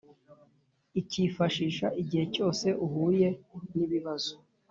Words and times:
ucyifashisha 0.99 1.87
igihe 2.01 2.25
cyose 2.35 2.67
uhuye 2.85 3.27
n 3.75 3.77
ibibazo 3.85 4.33